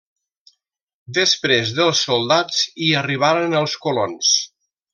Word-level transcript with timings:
Després 1.17 1.73
dels 1.81 2.01
soldats, 2.07 2.63
hi 2.85 2.89
arribaren 3.03 3.57
els 3.61 3.77
colons. 3.87 4.35